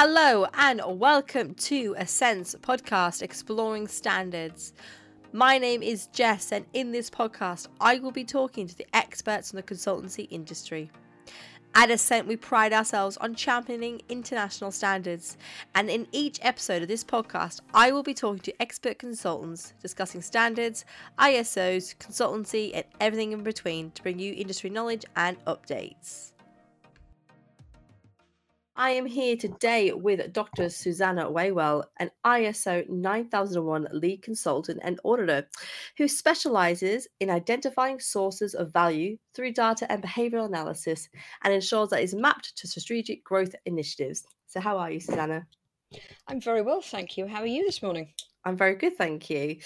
[0.00, 4.72] Hello and welcome to a Assent's podcast exploring standards.
[5.32, 9.50] My name is Jess, and in this podcast, I will be talking to the experts
[9.52, 10.92] in the consultancy industry.
[11.74, 15.36] At Assent, we pride ourselves on championing international standards,
[15.74, 20.22] and in each episode of this podcast, I will be talking to expert consultants discussing
[20.22, 20.84] standards,
[21.18, 26.34] ISOs, consultancy, and everything in between to bring you industry knowledge and updates.
[28.80, 30.68] I am here today with Dr.
[30.68, 35.48] Susanna Whawell, an ISO 9001 lead consultant and auditor
[35.96, 41.08] who specializes in identifying sources of value through data and behavioral analysis
[41.42, 44.24] and ensures that is mapped to strategic growth initiatives.
[44.46, 45.44] So, how are you, Susanna?
[46.28, 47.26] I'm very well, thank you.
[47.26, 48.12] How are you this morning?
[48.44, 49.56] I'm very good, thank you.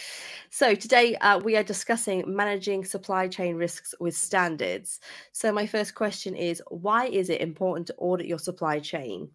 [0.50, 4.98] So, today uh, we are discussing managing supply chain risks with standards.
[5.32, 9.30] So, my first question is why is it important to audit your supply chain?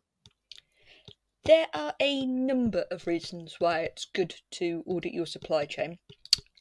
[1.46, 5.98] There are a number of reasons why it's good to audit your supply chain.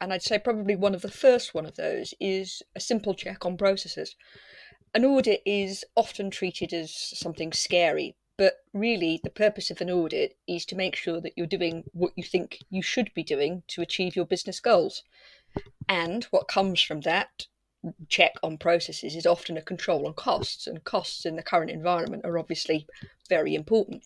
[0.01, 3.45] And I'd say probably one of the first one of those is a simple check
[3.45, 4.15] on processes.
[4.95, 10.37] An audit is often treated as something scary, but really, the purpose of an audit
[10.47, 13.83] is to make sure that you're doing what you think you should be doing to
[13.83, 15.03] achieve your business goals.
[15.89, 17.47] And what comes from that
[18.09, 22.25] check on processes is often a control on costs, and costs in the current environment
[22.25, 22.87] are obviously
[23.29, 24.05] very important.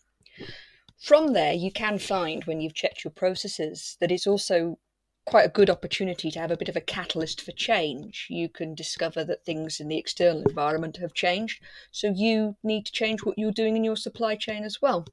[0.98, 4.78] From there, you can find when you've checked your processes that it's also
[5.26, 8.26] quite a good opportunity to have a bit of a catalyst for change.
[8.30, 12.92] You can discover that things in the external environment have changed, so you need to
[12.92, 15.06] change what you're doing in your supply chain as well.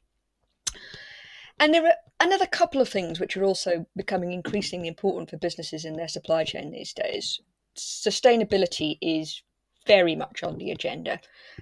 [1.59, 5.85] And there are another couple of things which are also becoming increasingly important for businesses
[5.85, 7.41] in their supply chain these days.
[7.75, 9.41] Sustainability is
[9.85, 11.19] very much on the agenda,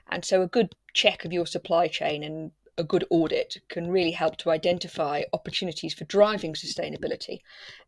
[0.09, 4.11] and so a good check of your supply chain and a good audit can really
[4.11, 7.39] help to identify opportunities for driving sustainability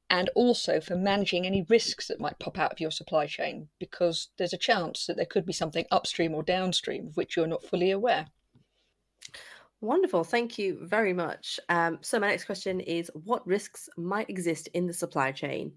[0.09, 4.29] and also for managing any risks that might pop out of your supply chain because
[4.37, 7.63] there's a chance that there could be something upstream or downstream of which you're not
[7.63, 8.27] fully aware.
[9.81, 10.23] Wonderful.
[10.23, 11.59] Thank you very much.
[11.69, 15.73] Um, so, my next question is What risks might exist in the supply chain?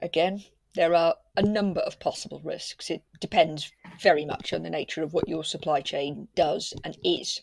[0.00, 2.88] Again, there are a number of possible risks.
[2.88, 7.40] It depends very much on the nature of what your supply chain does and is.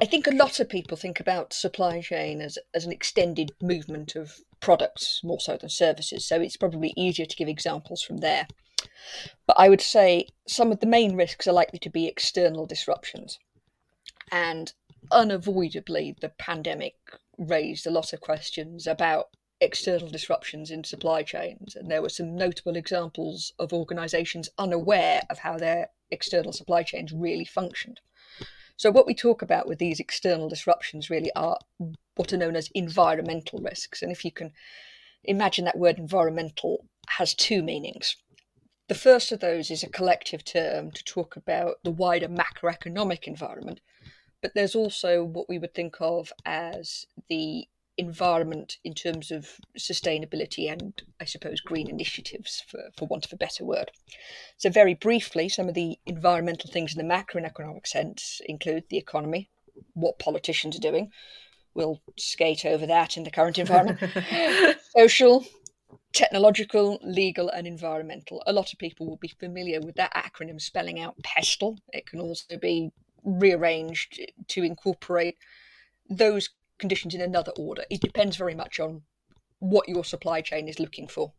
[0.00, 4.16] I think a lot of people think about supply chain as, as an extended movement
[4.16, 8.46] of products more so than services, so it's probably easier to give examples from there.
[9.46, 13.38] But I would say some of the main risks are likely to be external disruptions.
[14.30, 14.72] And
[15.10, 16.94] unavoidably, the pandemic
[17.36, 22.36] raised a lot of questions about external disruptions in supply chains, and there were some
[22.36, 28.00] notable examples of organisations unaware of how their external supply chains really functioned.
[28.80, 31.58] So, what we talk about with these external disruptions really are
[32.14, 34.00] what are known as environmental risks.
[34.00, 34.52] And if you can
[35.22, 38.16] imagine that word environmental has two meanings.
[38.88, 43.80] The first of those is a collective term to talk about the wider macroeconomic environment,
[44.40, 47.68] but there's also what we would think of as the
[48.00, 53.36] environment in terms of sustainability and I suppose green initiatives for, for want of a
[53.36, 53.90] better word.
[54.56, 59.50] So very briefly, some of the environmental things in the macroeconomic sense include the economy,
[59.92, 61.12] what politicians are doing.
[61.74, 64.00] We'll skate over that in the current environment.
[64.96, 65.44] Social,
[66.12, 68.42] technological, legal, and environmental.
[68.46, 71.78] A lot of people will be familiar with that acronym spelling out PESTLE.
[71.92, 72.90] It can also be
[73.22, 75.36] rearranged to incorporate
[76.08, 76.48] those
[76.80, 77.84] conditions in another order.
[77.90, 79.02] It depends very much on
[79.60, 81.32] what your supply chain is looking for.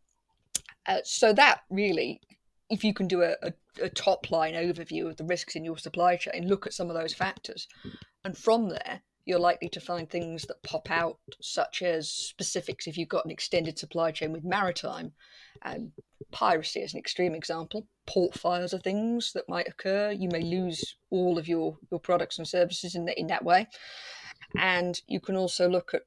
[0.86, 2.20] Uh, so that really,
[2.70, 5.78] if you can do a, a, a, top line overview of the risks in your
[5.78, 7.68] supply chain, look at some of those factors,
[8.24, 12.98] and from there you're likely to find things that pop out, such as specifics if
[12.98, 15.12] you've got an extended supply chain with maritime.
[15.62, 15.92] And
[16.32, 17.86] piracy is an extreme example.
[18.06, 20.10] Port fires are things that might occur.
[20.10, 23.68] You may lose all of your, your products and services in, the, in that way.
[24.56, 26.02] And you can also look at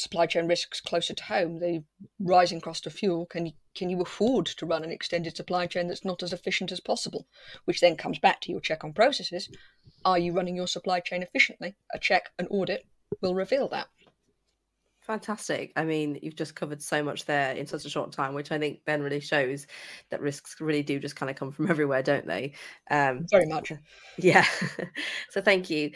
[0.00, 1.58] supply chain risks closer to home.
[1.58, 1.82] The
[2.20, 3.26] rising cost of fuel.
[3.26, 6.72] Can you can you afford to run an extended supply chain that's not as efficient
[6.72, 7.26] as possible?
[7.64, 9.48] Which then comes back to your check on processes.
[10.04, 11.76] Are you running your supply chain efficiently?
[11.92, 12.86] A check, an audit
[13.20, 13.88] will reveal that.
[15.08, 15.72] Fantastic.
[15.74, 18.58] I mean, you've just covered so much there in such a short time, which I
[18.58, 19.66] think then really shows
[20.10, 22.52] that risks really do just kind of come from everywhere, don't they?
[22.90, 23.72] Um, Very much.
[24.18, 24.44] Yeah.
[25.30, 25.92] so thank you.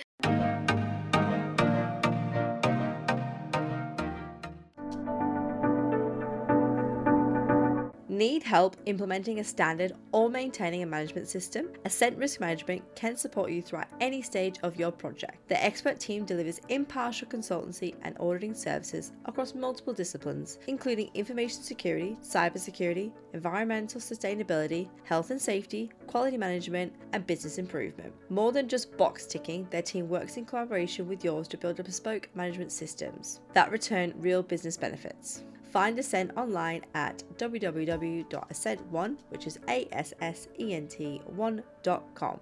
[8.23, 11.71] Need help implementing a standard or maintaining a management system?
[11.85, 15.49] Assent Risk Management can support you throughout any stage of your project.
[15.49, 22.17] The expert team delivers impartial consultancy and auditing services across multiple disciplines, including information security,
[22.23, 28.15] cybersecurity, environmental sustainability, health and safety, quality management, and business improvement.
[28.29, 31.83] More than just box ticking, their team works in collaboration with yours to build a
[31.83, 35.43] bespoke management systems that return real business benefits.
[35.73, 42.41] Find Assent online at www.assent1, which is A S S E N T 1.com.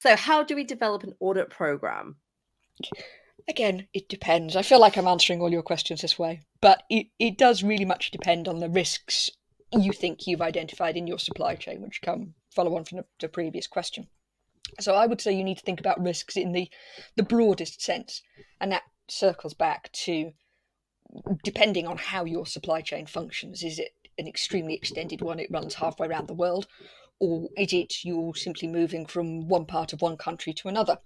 [0.00, 2.16] So, how do we develop an audit program?
[3.46, 4.56] Again, it depends.
[4.56, 7.84] I feel like I'm answering all your questions this way, but it, it does really
[7.84, 9.30] much depend on the risks
[9.72, 13.28] you think you've identified in your supply chain, which come follow on from the, the
[13.28, 14.06] previous question.
[14.80, 16.70] So I would say you need to think about risks in the,
[17.16, 18.22] the broadest sense,
[18.60, 20.32] and that circles back to
[21.44, 23.62] depending on how your supply chain functions.
[23.62, 26.66] Is it an extremely extended one, it runs halfway around the world,
[27.18, 30.98] or is it you're simply moving from one part of one country to another?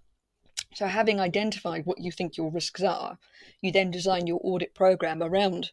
[0.75, 3.19] So, having identified what you think your risks are,
[3.61, 5.73] you then design your audit program around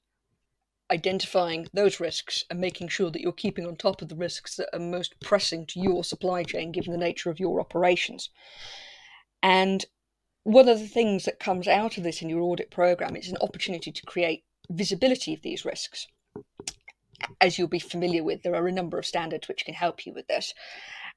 [0.91, 4.69] identifying those risks and making sure that you're keeping on top of the risks that
[4.73, 8.29] are most pressing to your supply chain given the nature of your operations.
[9.41, 9.85] And
[10.43, 13.37] one of the things that comes out of this in your audit program is an
[13.41, 16.07] opportunity to create visibility of these risks.
[17.39, 20.13] As you'll be familiar with, there are a number of standards which can help you
[20.13, 20.53] with this.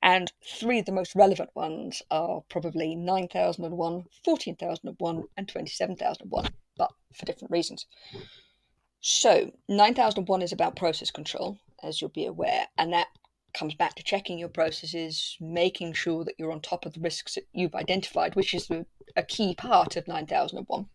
[0.03, 7.25] And three of the most relevant ones are probably 9001, 14001, and 27001, but for
[7.25, 7.87] different reasons.
[9.01, 13.09] So, 9001 is about process control, as you'll be aware, and that
[13.55, 17.35] comes back to checking your processes, making sure that you're on top of the risks
[17.35, 18.69] that you've identified, which is
[19.17, 20.87] a key part of 9001.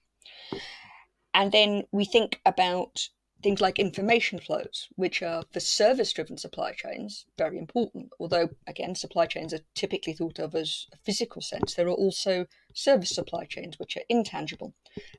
[1.34, 3.08] And then we think about
[3.42, 8.10] things like information flows, which are for service driven supply chains, very important.
[8.20, 12.46] Although, again, supply chains are typically thought of as a physical sense, there are also
[12.74, 14.74] service supply chains, which are intangible.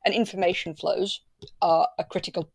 [0.04, 1.20] And information flows
[1.60, 2.50] are a critical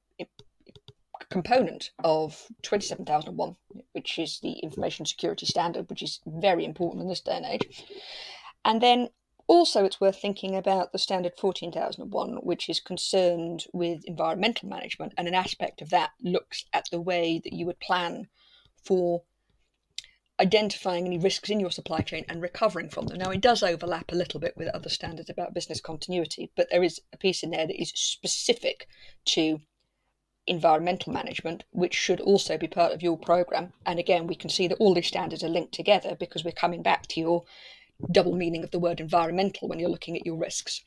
[1.29, 3.55] component of 27001,
[3.91, 7.83] which is the information security standard, which is very important in this day and age.
[8.63, 9.09] And then
[9.47, 15.27] also, it's worth thinking about the standard 14001, which is concerned with environmental management, and
[15.27, 18.27] an aspect of that looks at the way that you would plan
[18.83, 19.23] for
[20.39, 23.17] identifying any risks in your supply chain and recovering from them.
[23.17, 26.83] Now, it does overlap a little bit with other standards about business continuity, but there
[26.83, 28.87] is a piece in there that is specific
[29.25, 29.61] to
[30.45, 33.73] environmental management, which should also be part of your program.
[33.85, 36.83] And again, we can see that all these standards are linked together because we're coming
[36.83, 37.43] back to your
[38.11, 40.83] double meaning of the word environmental when you're looking at your risks.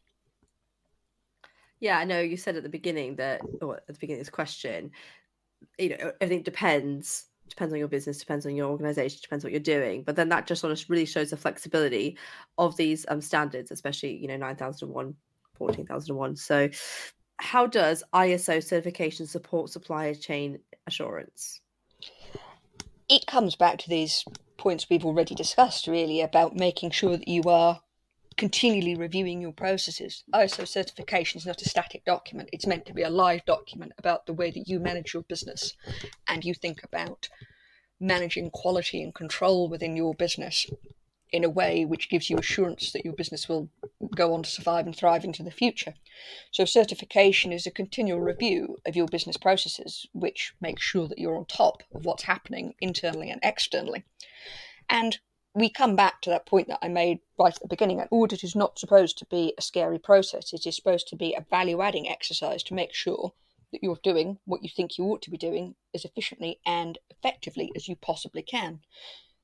[1.80, 4.30] Yeah, I know you said at the beginning that, or at the beginning of this
[4.30, 4.90] question,
[5.78, 9.52] you know, everything depends depends on your business, depends on your organization, depends on what
[9.52, 10.04] you're doing.
[10.04, 12.16] But then that just sort of really shows the flexibility
[12.58, 15.14] of these um, standards, especially you know 9001,
[15.58, 16.36] 14001.
[16.36, 16.70] So
[17.38, 21.60] how does ISO certification support supply chain assurance?
[23.10, 24.24] It comes back to these
[24.56, 27.80] points we've already discussed, really, about making sure that you are
[28.36, 30.22] continually reviewing your processes.
[30.32, 34.26] ISO certification is not a static document, it's meant to be a live document about
[34.26, 35.74] the way that you manage your business
[36.28, 37.28] and you think about
[37.98, 40.66] managing quality and control within your business
[41.32, 43.68] in a way which gives you assurance that your business will
[44.14, 45.94] go on to survive and thrive into the future.
[46.50, 51.36] So, certification is a continual review of your business processes, which makes sure that you're
[51.36, 54.04] on top of what's happening internally and externally.
[54.88, 55.18] And
[55.54, 58.00] we come back to that point that I made right at the beginning.
[58.00, 61.34] An audit is not supposed to be a scary process, it is supposed to be
[61.34, 63.32] a value adding exercise to make sure
[63.72, 67.70] that you're doing what you think you ought to be doing as efficiently and effectively
[67.76, 68.80] as you possibly can.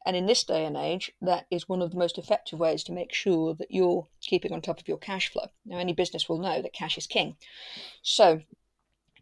[0.07, 2.93] And in this day and age, that is one of the most effective ways to
[2.93, 5.49] make sure that you're keeping on top of your cash flow.
[5.65, 7.37] Now, any business will know that cash is king.
[8.03, 8.43] So,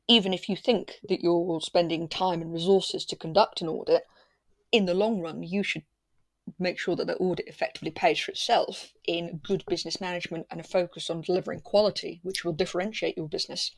[0.07, 4.03] even if you think that you're spending time and resources to conduct an audit,
[4.73, 5.85] in the long run, you should
[6.59, 10.65] make sure that the audit effectively pays for itself in good business management and a
[10.65, 13.71] focus on delivering quality, which will differentiate your business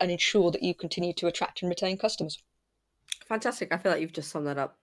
[0.00, 2.42] and ensure that you continue to attract and retain customers.
[3.28, 3.74] Fantastic.
[3.74, 4.78] I feel like you've just summed that up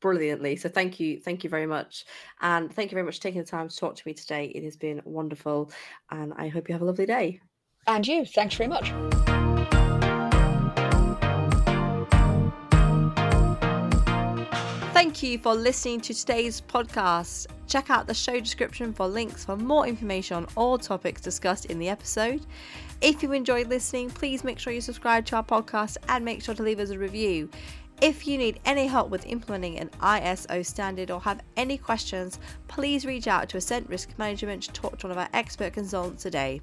[0.00, 0.56] brilliantly.
[0.56, 2.04] So thank you, thank you very much,
[2.40, 4.46] and thank you very much for taking the time to talk to me today.
[4.46, 5.70] It has been wonderful,
[6.10, 7.40] and I hope you have a lovely day.
[7.86, 8.92] And you, thanks very much.
[14.98, 17.46] Thank you for listening to today's podcast.
[17.66, 21.78] Check out the show description for links for more information on all topics discussed in
[21.78, 22.44] the episode.
[23.00, 26.54] If you enjoyed listening, please make sure you subscribe to our podcast and make sure
[26.54, 27.48] to leave us a review.
[28.00, 32.38] If you need any help with implementing an ISO standard or have any questions,
[32.68, 36.22] please reach out to Assent Risk Management to talk to one of our expert consultants
[36.22, 36.60] today.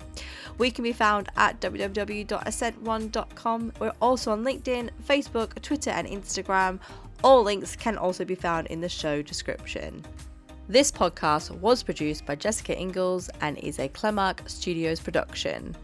[0.58, 3.74] We can be found at www.assent1.com.
[3.80, 6.80] We're also on LinkedIn, Facebook, Twitter, and Instagram.
[7.22, 10.06] All links can also be found in the show description.
[10.70, 15.76] This podcast was produced by Jessica Ingalls and is a Clemark Studios production.